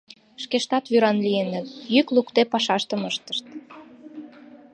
[0.43, 3.45] Шкештат вӱран лийыныт, йӱк лукде пашаштым ыштышт.